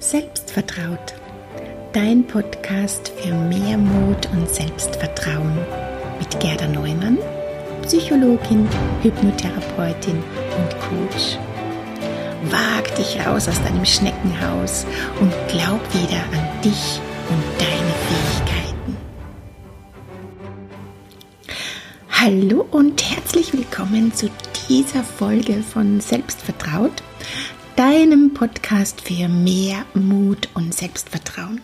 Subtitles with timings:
[0.00, 1.14] Selbstvertraut.
[1.92, 5.58] Dein Podcast für mehr Mut und Selbstvertrauen
[6.20, 7.18] mit Gerda Neumann,
[7.82, 8.68] Psychologin,
[9.02, 10.22] Hypnotherapeutin
[10.56, 11.36] und Coach.
[12.44, 14.86] Wag dich raus aus deinem Schneckenhaus
[15.20, 18.96] und glaub wieder an dich und deine Fähigkeiten.
[22.08, 24.30] Hallo und herzlich willkommen zu
[24.68, 27.02] dieser Folge von Selbstvertraut
[27.78, 31.60] deinem Podcast für mehr Mut und Selbstvertrauen.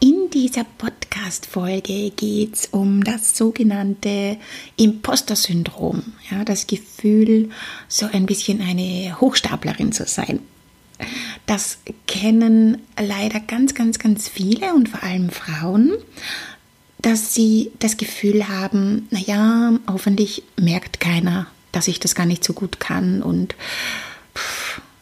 [0.00, 4.38] In dieser Podcast-Folge geht es um das sogenannte
[4.76, 7.50] Imposter-Syndrom, ja, das Gefühl,
[7.86, 10.40] so ein bisschen eine Hochstaplerin zu sein.
[11.46, 11.78] Das
[12.08, 15.92] kennen leider ganz, ganz, ganz viele und vor allem Frauen,
[17.00, 22.52] dass sie das Gefühl haben, naja, hoffentlich merkt keiner, dass ich das gar nicht so
[22.52, 23.54] gut kann und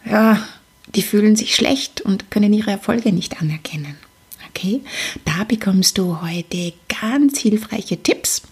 [0.05, 0.43] ja,
[0.95, 3.97] die fühlen sich schlecht und können ihre Erfolge nicht anerkennen.
[4.49, 4.81] Okay,
[5.25, 8.43] da bekommst du heute ganz hilfreiche Tipps,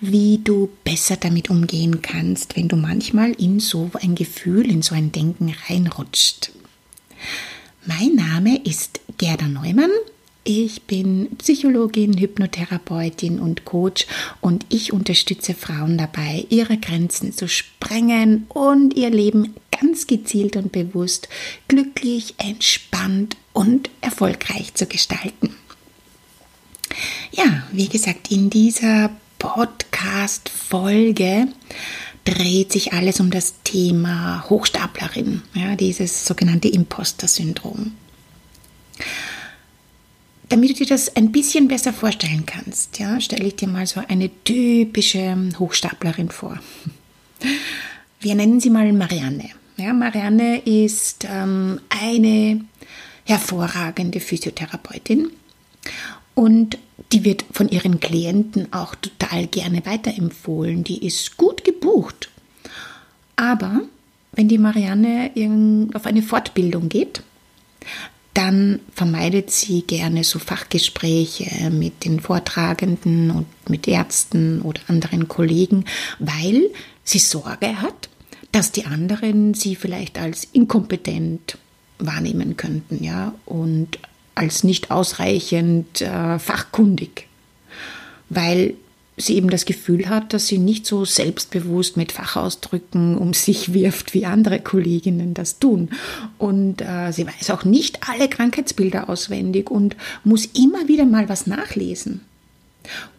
[0.00, 4.94] wie du besser damit umgehen kannst, wenn du manchmal in so ein Gefühl, in so
[4.94, 6.50] ein Denken reinrutscht.
[7.86, 9.90] Mein Name ist Gerda Neumann
[10.46, 14.06] ich bin Psychologin, Hypnotherapeutin und Coach
[14.40, 20.70] und ich unterstütze Frauen dabei, ihre Grenzen zu sprengen und ihr Leben ganz gezielt und
[20.70, 21.28] bewusst
[21.66, 25.56] glücklich, entspannt und erfolgreich zu gestalten.
[27.32, 31.48] Ja, wie gesagt, in dieser Podcast-Folge
[32.24, 37.96] dreht sich alles um das Thema Hochstaplerin, ja, dieses sogenannte Imposter-Syndrom.
[40.48, 44.00] Damit du dir das ein bisschen besser vorstellen kannst, ja, stelle ich dir mal so
[44.06, 46.58] eine typische Hochstaplerin vor.
[48.20, 49.50] Wir nennen sie mal Marianne.
[49.76, 52.64] Ja, Marianne ist ähm, eine
[53.24, 55.30] hervorragende Physiotherapeutin
[56.34, 56.78] und
[57.12, 60.82] die wird von ihren Klienten auch total gerne weiterempfohlen.
[60.84, 62.30] Die ist gut gebucht.
[63.36, 63.82] Aber
[64.32, 65.30] wenn die Marianne
[65.94, 67.22] auf eine Fortbildung geht,
[68.36, 75.86] dann vermeidet sie gerne so Fachgespräche mit den Vortragenden und mit Ärzten oder anderen Kollegen,
[76.18, 76.70] weil
[77.02, 78.10] sie Sorge hat,
[78.52, 81.56] dass die anderen sie vielleicht als inkompetent
[81.98, 83.98] wahrnehmen könnten, ja, und
[84.34, 87.28] als nicht ausreichend äh, fachkundig,
[88.28, 88.74] weil
[89.16, 94.14] sie eben das Gefühl hat, dass sie nicht so selbstbewusst mit Fachausdrücken um sich wirft,
[94.14, 95.90] wie andere Kolleginnen das tun.
[96.38, 101.46] Und äh, sie weiß auch nicht alle Krankheitsbilder auswendig und muss immer wieder mal was
[101.46, 102.20] nachlesen.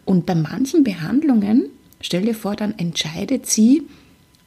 [0.04, 1.66] Und bei manchen Behandlungen,
[2.00, 3.82] stell dir vor, dann entscheidet sie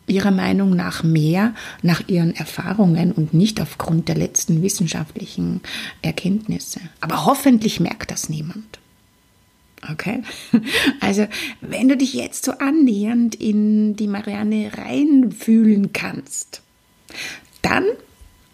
[0.07, 5.61] ihrer Meinung nach mehr nach ihren Erfahrungen und nicht aufgrund der letzten wissenschaftlichen
[6.01, 6.81] Erkenntnisse.
[6.99, 8.80] Aber hoffentlich merkt das niemand.
[9.89, 10.23] Okay?
[10.99, 11.27] Also,
[11.61, 16.61] wenn du dich jetzt so annähernd in die Marianne reinfühlen kannst,
[17.61, 17.85] dann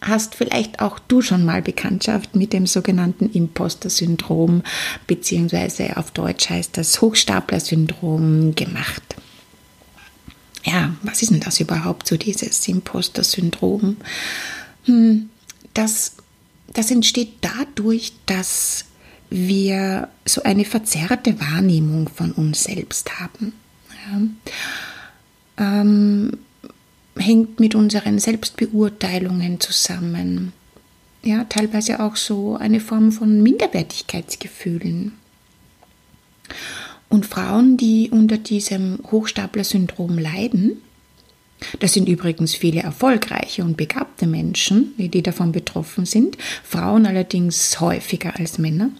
[0.01, 4.63] hast vielleicht auch du schon mal Bekanntschaft mit dem sogenannten Imposter-Syndrom,
[5.07, 9.03] beziehungsweise auf Deutsch heißt das Hochstapler-Syndrom gemacht.
[10.63, 13.97] Ja, was ist denn das überhaupt, so dieses Imposter-Syndrom?
[14.85, 15.29] Hm,
[15.73, 16.17] das,
[16.73, 18.85] das entsteht dadurch, dass
[19.29, 23.53] wir so eine verzerrte Wahrnehmung von uns selbst haben.
[25.57, 25.81] Ja.
[25.81, 26.37] Ähm,
[27.17, 30.53] hängt mit unseren Selbstbeurteilungen zusammen.
[31.23, 35.13] Ja, teilweise auch so eine Form von Minderwertigkeitsgefühlen.
[37.09, 40.81] Und Frauen, die unter diesem Hochstapler-Syndrom leiden,
[41.79, 48.37] das sind übrigens viele erfolgreiche und begabte Menschen, die davon betroffen sind, Frauen allerdings häufiger
[48.37, 48.91] als Männer.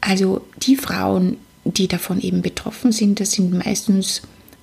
[0.00, 4.22] Also die Frauen, die davon eben betroffen sind, das sind meistens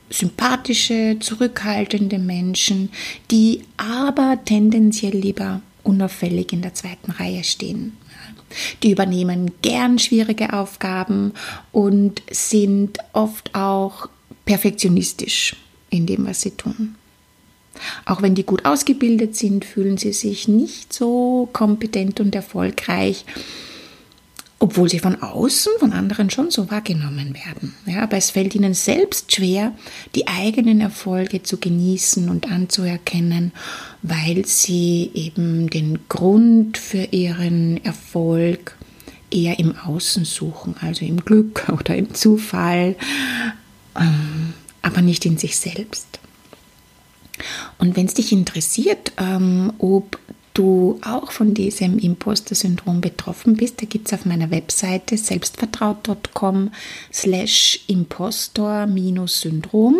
[0.10, 2.90] sympathische, zurückhaltende Menschen,
[3.32, 7.98] die aber tendenziell lieber unauffällig in der zweiten Reihe stehen.
[8.84, 11.34] Die übernehmen gern schwierige Aufgaben
[11.72, 14.08] und sind oft auch
[14.46, 15.56] perfektionistisch
[15.90, 16.96] in dem, was sie tun.
[18.06, 23.26] Auch wenn die gut ausgebildet sind, fühlen sie sich nicht so kompetent und erfolgreich,
[24.64, 27.74] obwohl sie von außen, von anderen schon so wahrgenommen werden.
[27.86, 29.74] Ja, aber es fällt ihnen selbst schwer,
[30.16, 33.52] die eigenen Erfolge zu genießen und anzuerkennen,
[34.04, 38.78] weil sie eben den Grund für ihren Erfolg
[39.30, 42.96] eher im Außen suchen, also im Glück oder im Zufall,
[44.00, 46.08] ähm, aber nicht in sich selbst.
[47.80, 50.20] Und wenn es dich interessiert, ähm, ob
[50.54, 56.72] du auch von diesem Imposter-Syndrom betroffen bist, da gibt es auf meiner Webseite selbstvertraut.com
[57.12, 59.96] slash impostor-syndrom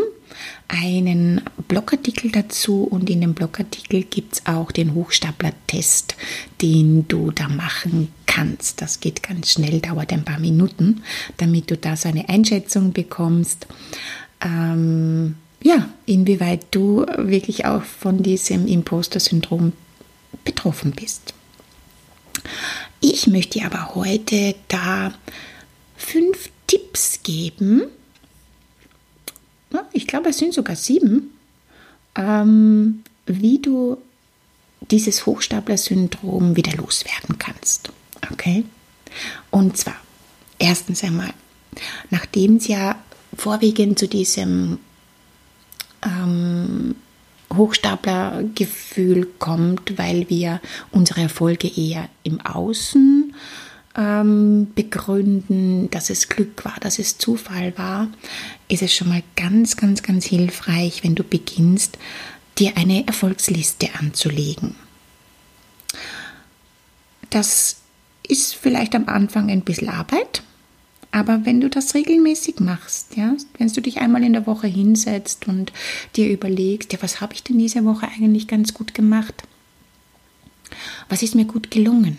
[0.68, 6.16] einen Blogartikel dazu und in dem Blogartikel gibt es auch den Hochstapler-Test,
[6.62, 8.82] den du da machen kannst.
[8.82, 11.04] Das geht ganz schnell, dauert ein paar Minuten,
[11.38, 13.68] damit du da so eine Einschätzung bekommst.
[14.42, 19.74] Ähm, ja, inwieweit du wirklich auch von diesem Imposter-Syndrom
[20.44, 21.34] betroffen bist.
[23.00, 25.14] Ich möchte aber heute da
[25.96, 27.84] fünf Tipps geben.
[29.92, 31.32] Ich glaube, es sind sogar sieben,
[32.16, 33.98] ähm, wie du
[34.92, 37.90] dieses Hochstapler-Syndrom wieder loswerden kannst.
[38.32, 38.64] Okay?
[39.50, 39.96] Und zwar,
[40.60, 41.34] erstens einmal,
[42.10, 43.02] nachdem es ja
[43.36, 44.80] vorwiegend zu diesem
[47.56, 50.62] Hochstaplergefühl kommt, weil wir
[50.92, 53.34] unsere Erfolge eher im Außen
[53.96, 58.08] ähm, begründen, dass es Glück war, dass es Zufall war,
[58.68, 61.98] ist es schon mal ganz, ganz, ganz hilfreich, wenn du beginnst,
[62.58, 64.76] dir eine Erfolgsliste anzulegen.
[67.30, 67.78] Das
[68.28, 70.44] ist vielleicht am Anfang ein bisschen Arbeit,
[71.14, 75.48] aber wenn du das regelmäßig machst, ja, wenn du dich einmal in der Woche hinsetzt
[75.48, 75.72] und
[76.16, 79.44] dir überlegst, ja, was habe ich denn diese Woche eigentlich ganz gut gemacht?
[81.10, 82.18] Was ist mir gut gelungen?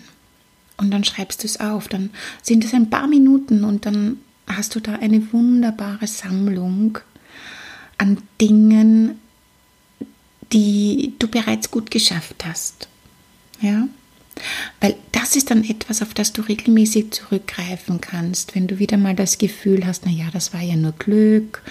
[0.77, 2.11] Und dann schreibst du es auf, dann
[2.41, 6.99] sind es ein paar Minuten und dann hast du da eine wunderbare Sammlung
[7.99, 9.19] an Dingen,
[10.53, 12.89] die du bereits gut geschafft hast.
[13.61, 13.89] Ja?
[14.81, 19.15] Weil das ist dann etwas, auf das du regelmäßig zurückgreifen kannst, wenn du wieder mal
[19.15, 21.63] das Gefühl hast, naja, das war ja nur Glück.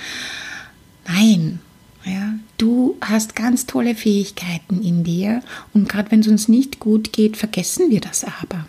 [1.08, 1.60] Nein,
[2.06, 5.42] ja, du hast ganz tolle Fähigkeiten in dir
[5.74, 8.66] und gerade wenn es uns nicht gut geht, vergessen wir das aber.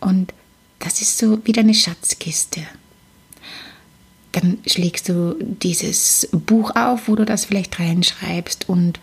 [0.00, 0.32] Und
[0.78, 2.62] das ist so wieder eine Schatzkiste.
[4.32, 9.00] Dann schlägst du dieses Buch auf, wo du das vielleicht reinschreibst und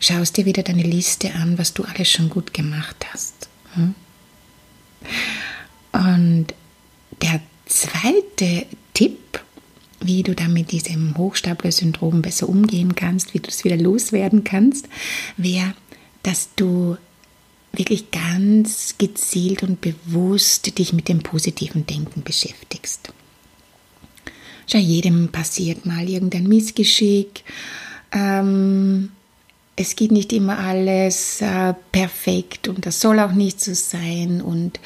[0.00, 3.48] schaust dir wieder deine Liste an, was du alles schon gut gemacht hast.
[3.74, 3.94] Hm?
[5.92, 6.46] Und
[7.22, 9.40] der zweite Tipp,
[10.00, 14.88] wie du dann mit diesem Hochstapler-Syndrom besser umgehen kannst, wie du es wieder loswerden kannst,
[15.36, 15.74] wäre,
[16.22, 16.96] dass du
[17.72, 23.12] wirklich ganz gezielt und bewusst dich mit dem positiven Denken beschäftigst.
[24.66, 27.44] Schau, jedem passiert mal irgendein Missgeschick.
[28.12, 28.99] Ähm,
[29.80, 34.78] es geht nicht immer alles äh, perfekt und das soll auch nicht so sein und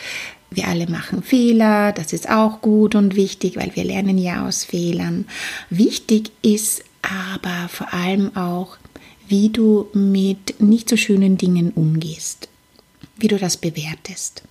[0.50, 4.62] wir alle machen Fehler, das ist auch gut und wichtig, weil wir lernen ja aus
[4.64, 5.26] Fehlern.
[5.68, 8.76] Wichtig ist aber vor allem auch,
[9.26, 12.48] wie du mit nicht so schönen Dingen umgehst,
[13.16, 14.44] wie du das bewertest.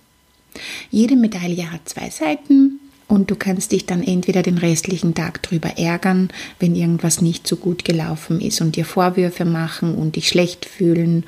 [0.90, 5.78] Jede Medaille hat zwei Seiten und du kannst dich dann entweder den restlichen Tag drüber
[5.78, 10.64] ärgern, wenn irgendwas nicht so gut gelaufen ist und dir Vorwürfe machen und dich schlecht
[10.64, 11.24] fühlen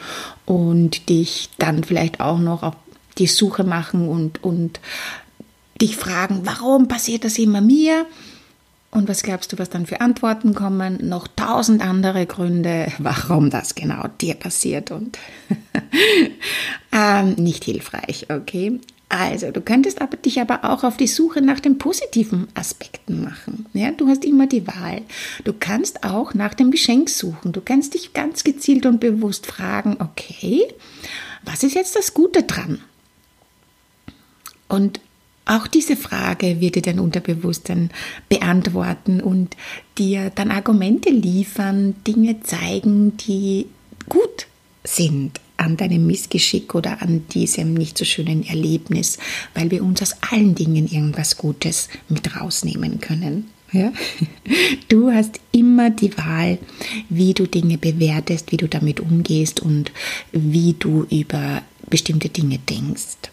[0.46, 2.74] und dich dann vielleicht auch noch auf
[3.18, 4.80] die Suche machen und, und
[5.80, 8.06] dich fragen, warum passiert das immer mir?
[8.90, 10.98] Und was glaubst du, was dann für Antworten kommen?
[11.06, 15.18] Noch tausend andere Gründe, warum das genau dir passiert und
[16.92, 18.80] ähm, nicht hilfreich, okay?
[19.08, 23.66] Also, du könntest aber, dich aber auch auf die Suche nach den positiven Aspekten machen.
[23.72, 25.02] Ja, du hast immer die Wahl.
[25.44, 27.52] Du kannst auch nach dem Geschenk suchen.
[27.52, 30.66] Du kannst dich ganz gezielt und bewusst fragen, okay,
[31.44, 32.80] was ist jetzt das Gute dran?
[34.68, 35.00] Und
[35.44, 37.90] auch diese Frage wird dir dein Unterbewusstsein
[38.28, 39.56] beantworten und
[39.96, 43.68] dir dann Argumente liefern, Dinge zeigen, die
[44.08, 44.48] gut
[44.82, 49.18] sind an deinem Missgeschick oder an diesem nicht so schönen Erlebnis,
[49.54, 53.50] weil wir uns aus allen Dingen irgendwas Gutes mit rausnehmen können.
[53.72, 53.92] Ja?
[54.88, 56.58] Du hast immer die Wahl,
[57.08, 59.90] wie du Dinge bewertest, wie du damit umgehst und
[60.30, 63.30] wie du über bestimmte Dinge denkst.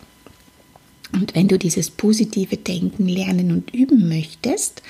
[1.14, 4.82] Und wenn du dieses positive Denken lernen und üben möchtest,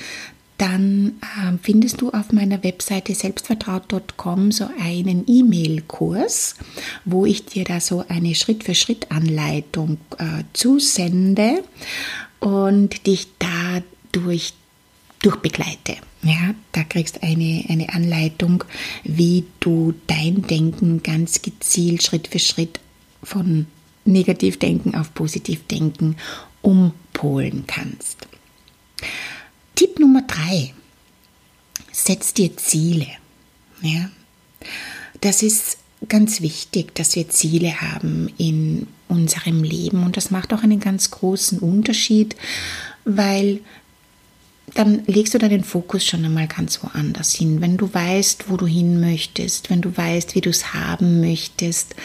[0.58, 6.56] dann äh, findest du auf meiner Webseite selbstvertraut.com so einen E-Mail-Kurs,
[7.06, 11.64] wo ich dir da so eine Schritt-für-Schritt-Anleitung äh, zusende
[12.40, 14.54] und dich dadurch
[15.22, 15.98] durchbegleite.
[16.22, 18.64] Ja, da kriegst du eine, eine Anleitung,
[19.04, 22.80] wie du dein Denken ganz gezielt Schritt für Schritt
[23.24, 23.68] von
[24.06, 26.18] Negativdenken auf Positivdenken
[26.62, 28.28] umpolen kannst.
[29.94, 30.74] Tipp Nummer drei,
[31.92, 33.08] setz dir Ziele.
[33.82, 34.10] Ja?
[35.22, 35.78] Das ist
[36.10, 41.12] ganz wichtig, dass wir Ziele haben in unserem Leben und das macht auch einen ganz
[41.12, 42.36] großen Unterschied,
[43.06, 43.60] weil
[44.74, 47.62] dann legst du deinen Fokus schon einmal ganz woanders hin.
[47.62, 51.96] Wenn du weißt, wo du hin möchtest, wenn du weißt, wie du es haben möchtest,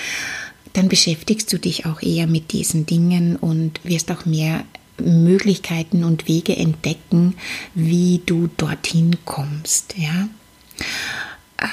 [0.75, 4.64] dann beschäftigst du dich auch eher mit diesen Dingen und wirst auch mehr
[5.00, 7.35] Möglichkeiten und Wege entdecken,
[7.75, 9.95] wie du dorthin kommst.
[9.97, 10.28] Ja?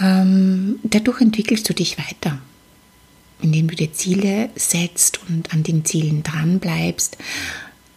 [0.01, 2.39] Ähm, dadurch entwickelst du dich weiter,
[3.41, 7.17] indem du dir Ziele setzt und an den Zielen dran bleibst.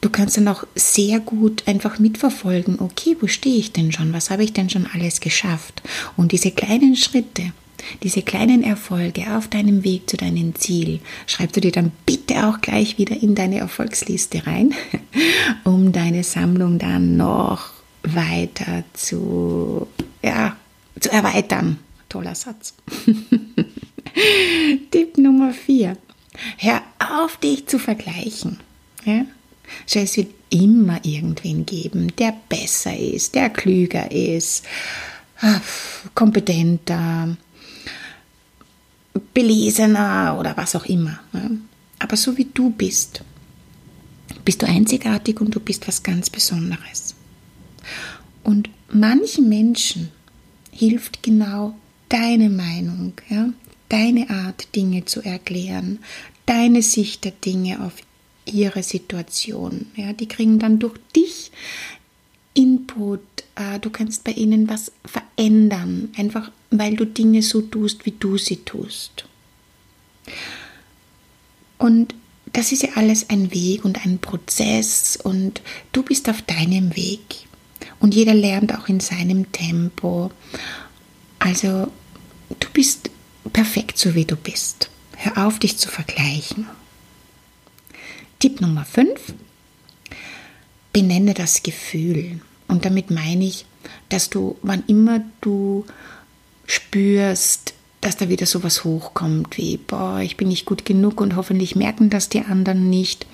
[0.01, 4.13] Du kannst dann auch sehr gut einfach mitverfolgen, okay, wo stehe ich denn schon?
[4.13, 5.83] Was habe ich denn schon alles geschafft?
[6.17, 7.53] Und diese kleinen Schritte,
[8.03, 12.61] diese kleinen Erfolge auf deinem Weg zu deinem Ziel schreibst du dir dann bitte auch
[12.61, 14.75] gleich wieder in deine Erfolgsliste rein,
[15.65, 17.71] um deine Sammlung dann noch
[18.03, 19.87] weiter zu,
[20.23, 20.57] ja,
[20.99, 21.79] zu erweitern.
[22.09, 22.75] Toller Satz.
[24.91, 25.97] Tipp Nummer 4.
[26.57, 28.59] Hör auf, dich zu vergleichen.
[29.05, 29.25] Ja?
[29.93, 34.65] Es wird immer irgendwen geben, der besser ist, der klüger ist,
[35.41, 35.61] ah,
[36.15, 37.37] kompetenter,
[39.21, 41.21] belesener oder was auch immer.
[41.99, 43.23] Aber so wie du bist,
[44.45, 47.15] bist du einzigartig und du bist was ganz Besonderes.
[48.45, 50.11] Und manchen Menschen
[50.71, 51.75] hilft genau
[52.09, 53.51] deine Meinung, ja?
[53.89, 55.99] deine Art, Dinge zu erklären,
[56.47, 57.95] deine Sicht der Dinge auf
[58.47, 59.87] ihre Situation.
[59.97, 60.13] Ja?
[60.13, 61.51] Die kriegen dann durch dich
[62.55, 68.13] Input, äh, du kannst bei ihnen was verändern, einfach weil du Dinge so tust, wie
[68.13, 69.25] du sie tust.
[71.79, 72.15] Und
[72.53, 75.61] das ist ja alles ein Weg und ein Prozess und
[75.93, 77.47] du bist auf deinem Weg.
[78.01, 80.31] Und jeder lernt auch in seinem Tempo.
[81.39, 81.91] Also
[82.61, 83.11] du bist
[83.53, 84.91] perfekt so wie du bist.
[85.17, 86.67] Hör auf, dich zu vergleichen.
[88.39, 89.35] Tipp Nummer 5.
[90.93, 92.41] Benenne das Gefühl.
[92.69, 93.65] Und damit meine ich,
[94.09, 95.85] dass du, wann immer du
[96.67, 101.75] spürst, dass da wieder sowas hochkommt wie, boah, ich bin nicht gut genug und hoffentlich
[101.75, 103.27] merken das die anderen nicht,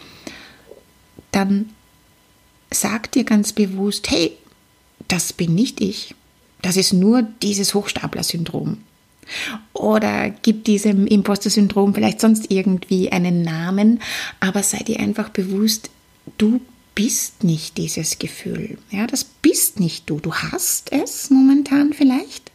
[1.33, 1.71] dann
[2.71, 4.33] sag dir ganz bewusst, hey,
[5.09, 6.14] das bin nicht ich.
[6.62, 8.79] Das ist nur dieses Hochstapler-Syndrom.
[9.73, 14.00] Oder gib diesem Imposter-Syndrom vielleicht sonst irgendwie einen Namen,
[14.41, 15.91] aber sei dir einfach bewusst,
[16.38, 16.61] du
[16.95, 18.79] bist nicht dieses Gefühl.
[18.91, 20.21] Ja, das bist nicht du.
[20.21, 22.53] Du hast es momentan vielleicht,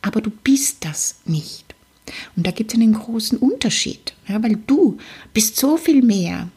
[0.00, 1.74] aber du bist das nicht.
[2.36, 4.98] Und da gibt es einen großen Unterschied, ja, weil du
[5.32, 6.48] bist so viel mehr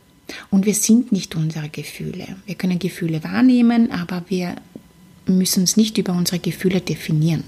[0.50, 2.38] und wir sind nicht unsere Gefühle.
[2.46, 4.56] Wir können Gefühle wahrnehmen, aber wir
[5.28, 7.44] müssen es nicht über unsere Gefühle definieren.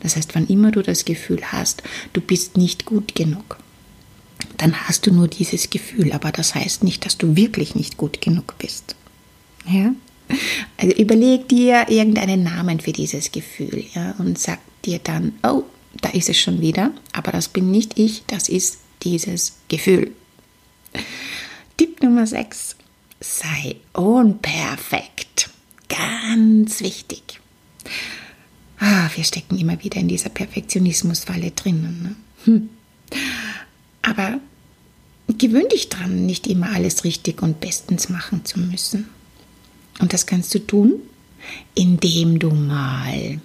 [0.00, 1.82] Das heißt, wann immer du das Gefühl hast,
[2.12, 3.58] du bist nicht gut genug,
[4.56, 8.20] dann hast du nur dieses Gefühl, aber das heißt nicht, dass du wirklich nicht gut
[8.20, 8.94] genug bist.
[9.66, 9.92] Ja?
[10.76, 15.64] Also überleg dir irgendeinen Namen für dieses Gefühl ja, und sag dir dann, oh,
[16.00, 20.12] da ist es schon wieder, aber das bin nicht ich, das ist dieses Gefühl.
[21.76, 22.76] Tipp Nummer 6.
[23.20, 25.50] Sei unperfekt.
[25.88, 27.40] Ganz wichtig.
[28.78, 32.02] Ah, wir stecken immer wieder in dieser Perfektionismusfalle drinnen.
[32.02, 32.16] Ne?
[32.44, 32.70] Hm.
[34.02, 34.40] Aber
[35.38, 39.08] gewöhn dich dran, nicht immer alles richtig und bestens machen zu müssen.
[40.00, 40.94] Und das kannst du tun,
[41.74, 43.40] indem du mal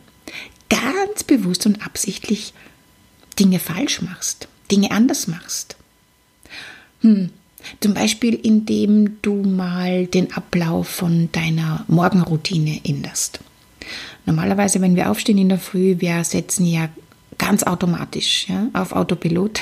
[0.70, 2.54] ganz bewusst und absichtlich
[3.40, 5.76] Dinge falsch machst, Dinge anders machst.
[7.02, 7.30] Hm.
[7.80, 13.40] Zum Beispiel, indem du mal den Ablauf von deiner Morgenroutine änderst.
[14.28, 16.90] Normalerweise, wenn wir aufstehen in der Früh, wir setzen ja
[17.38, 19.62] ganz automatisch ja, auf Autopilot,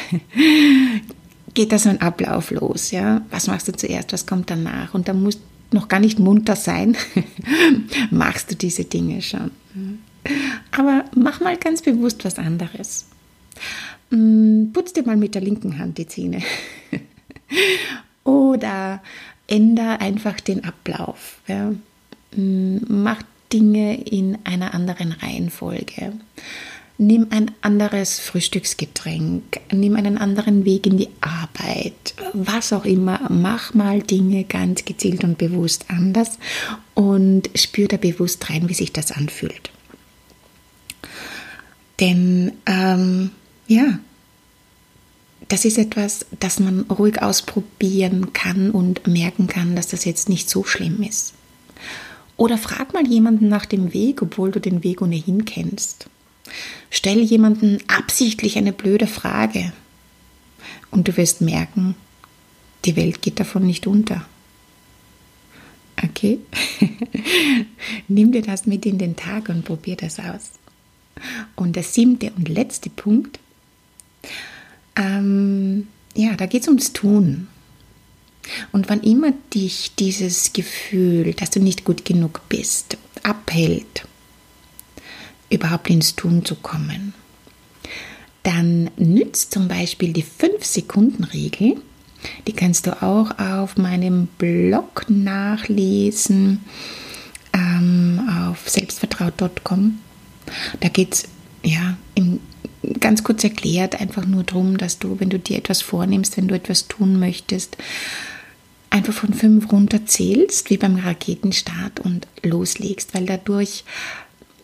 [1.54, 2.92] geht da so ein Ablauf los.
[2.92, 3.22] Ja?
[3.30, 4.94] Was machst du zuerst, was kommt danach?
[4.94, 5.40] Und da musst
[5.74, 6.96] noch gar nicht munter sein,
[8.12, 9.52] machst du diese Dinge schon.
[10.72, 13.06] Aber mach mal ganz bewusst was anderes.
[14.10, 16.42] Mm, putz dir mal mit der linken Hand die Zähne.
[18.24, 19.02] Oder
[19.48, 21.40] änder einfach den Ablauf.
[21.48, 21.74] Ja.
[22.36, 26.14] Mm, mach Dinge in einer anderen Reihenfolge.
[27.00, 33.20] Nimm ein anderes Frühstücksgetränk, nimm einen anderen Weg in die Arbeit, was auch immer.
[33.30, 36.38] Mach mal Dinge ganz gezielt und bewusst anders
[36.94, 39.72] und spür da bewusst rein, wie sich das anfühlt.
[42.00, 43.32] Denn ähm,
[43.68, 44.00] ja,
[45.48, 50.50] das ist etwas, das man ruhig ausprobieren kann und merken kann, dass das jetzt nicht
[50.50, 51.34] so schlimm ist.
[52.38, 56.08] Oder frag mal jemanden nach dem Weg, obwohl du den Weg ohnehin kennst.
[56.90, 59.74] Stell jemanden absichtlich eine blöde Frage.
[60.92, 61.96] Und du wirst merken,
[62.86, 64.26] die Welt geht davon nicht unter.
[66.04, 66.40] Okay?
[68.08, 70.52] Nimm dir das mit in den Tag und probier das aus.
[71.56, 73.40] Und der siebte und letzte Punkt,
[74.96, 77.48] ähm, ja, da geht es ums Tun.
[78.72, 84.06] Und wann immer dich dieses Gefühl, dass du nicht gut genug bist, abhält,
[85.54, 87.14] überhaupt ins Tun zu kommen,
[88.44, 91.78] dann nützt zum Beispiel die 5-Sekunden-Regel.
[92.48, 96.64] Die kannst du auch auf meinem Blog nachlesen,
[97.54, 100.00] ähm, auf selbstvertraut.com.
[100.80, 101.24] Da geht es
[101.64, 101.98] ja
[103.00, 106.56] ganz kurz erklärt einfach nur darum, dass du, wenn du dir etwas vornimmst, wenn du
[106.56, 107.78] etwas tun möchtest,
[108.90, 113.84] einfach von fünf runter zählst, wie beim Raketenstart und loslegst, weil dadurch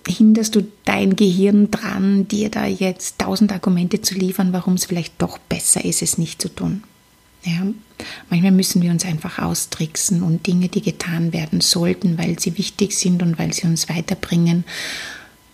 [0.10, 5.22] hinderst du dein Gehirn dran, dir da jetzt tausend Argumente zu liefern, warum es vielleicht
[5.22, 6.84] doch besser ist, es nicht zu tun.
[7.44, 7.66] Ja,
[8.30, 12.98] manchmal müssen wir uns einfach austricksen und Dinge, die getan werden sollten, weil sie wichtig
[12.98, 14.66] sind und weil sie uns weiterbringen,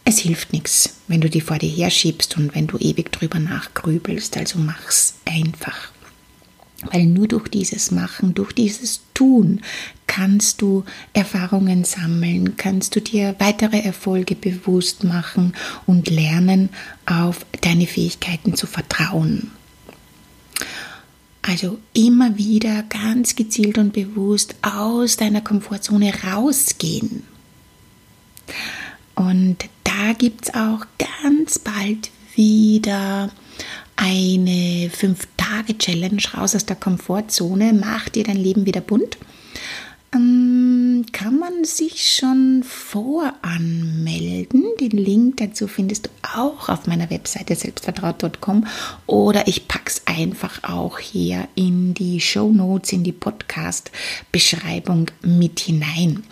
[0.04, 4.38] es hilft nichts, wenn du die vor dir herschiebst und wenn du ewig drüber nachgrübelst.
[4.38, 5.92] Also mach's einfach.
[6.92, 9.62] Weil nur durch dieses Machen, durch dieses Tun
[10.08, 15.54] kannst du Erfahrungen sammeln, kannst du dir weitere Erfolge bewusst machen
[15.86, 16.70] und lernen,
[17.06, 19.52] auf deine Fähigkeiten zu vertrauen.
[21.42, 27.24] Also immer wieder ganz gezielt und bewusst aus deiner Komfortzone rausgehen.
[29.16, 33.30] Und da gibt es auch ganz bald wieder
[33.96, 34.90] eine
[35.46, 37.74] 5-Tage-Challenge raus aus der Komfortzone.
[37.74, 39.18] Mach dir dein Leben wieder bunt.
[40.14, 44.64] Ähm, kann man sich schon voranmelden.
[44.80, 48.66] Den Link dazu findest du auch auf meiner Webseite selbstvertraut.com
[49.08, 55.60] oder ich packe es einfach auch hier in die Show Notes, in die Podcast-Beschreibung mit
[55.60, 56.24] hinein.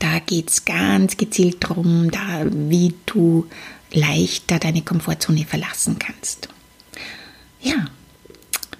[0.00, 3.46] Da geht es ganz gezielt darum, da, wie du
[3.92, 6.48] leichter deine Komfortzone verlassen kannst.
[7.64, 7.86] Ja,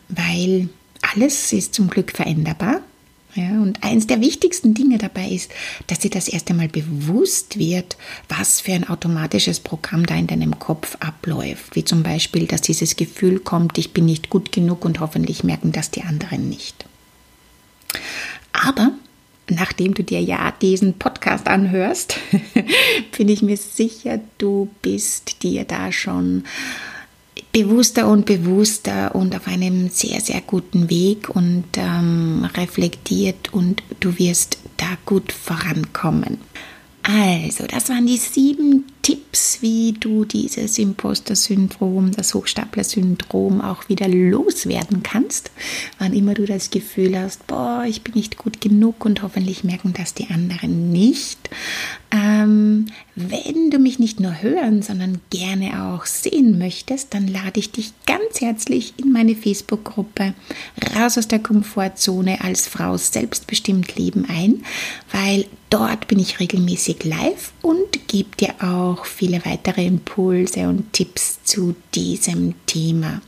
[0.09, 0.69] weil
[1.01, 2.81] alles ist zum Glück veränderbar.
[3.35, 5.51] Ja, und eins der wichtigsten Dinge dabei ist,
[5.89, 7.97] dass dir das erst einmal bewusst wird,
[8.29, 11.75] was für ein automatisches Programm da in deinem Kopf abläuft.
[11.75, 15.73] Wie zum Beispiel, dass dieses Gefühl kommt, ich bin nicht gut genug und hoffentlich merken
[15.73, 16.85] das die anderen nicht.
[18.53, 18.93] Aber
[19.49, 22.21] nachdem du dir ja diesen Podcast anhörst,
[23.19, 26.45] bin ich mir sicher, du bist dir da schon
[27.53, 34.19] bewusster und bewusster und auf einem sehr, sehr guten Weg und ähm, reflektiert und du
[34.19, 36.39] wirst da gut vorankommen.
[37.03, 45.03] Also, das waren die sieben Tipps, wie du dieses Imposter-Syndrom, das Hochstapler-Syndrom auch wieder loswerden
[45.03, 45.51] kannst.
[45.99, 49.93] Wann immer du das Gefühl hast, boah, ich bin nicht gut genug und hoffentlich merken
[49.93, 51.51] das die anderen nicht.
[52.11, 57.73] Ähm, wenn du mich nicht nur hören, sondern gerne auch sehen möchtest, dann lade ich
[57.73, 60.33] dich ganz herzlich in meine Facebook-Gruppe
[60.97, 64.65] Raus aus der Komfortzone als Frau selbstbestimmt leben ein,
[65.13, 68.55] weil dort bin ich regelmäßig live und gebe dir
[68.95, 73.21] auch viele weitere Impulse und Tipps zu diesem Thema.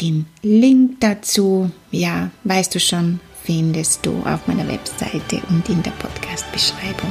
[0.00, 5.92] Den Link dazu, ja, weißt du schon, findest du auf meiner Webseite und in der
[5.92, 7.10] Podcast-Beschreibung.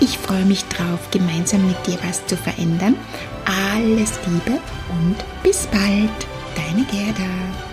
[0.00, 2.96] Ich freue mich drauf, gemeinsam mit dir was zu verändern.
[3.44, 7.65] Alles Liebe und bis bald, deine Gerda.